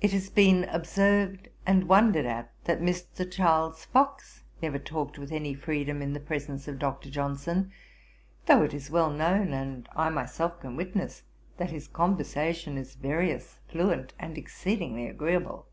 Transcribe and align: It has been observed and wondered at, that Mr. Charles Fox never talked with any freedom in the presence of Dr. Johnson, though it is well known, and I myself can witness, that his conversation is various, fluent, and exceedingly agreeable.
It 0.00 0.12
has 0.12 0.30
been 0.30 0.64
observed 0.64 1.50
and 1.66 1.86
wondered 1.86 2.24
at, 2.24 2.50
that 2.64 2.80
Mr. 2.80 3.30
Charles 3.30 3.84
Fox 3.84 4.42
never 4.62 4.78
talked 4.78 5.18
with 5.18 5.30
any 5.32 5.52
freedom 5.52 6.00
in 6.00 6.14
the 6.14 6.18
presence 6.18 6.66
of 6.66 6.78
Dr. 6.78 7.10
Johnson, 7.10 7.70
though 8.46 8.62
it 8.62 8.72
is 8.72 8.90
well 8.90 9.10
known, 9.10 9.52
and 9.52 9.86
I 9.94 10.08
myself 10.08 10.58
can 10.60 10.76
witness, 10.76 11.24
that 11.58 11.68
his 11.68 11.88
conversation 11.88 12.78
is 12.78 12.94
various, 12.94 13.58
fluent, 13.68 14.14
and 14.18 14.38
exceedingly 14.38 15.06
agreeable. 15.08 15.66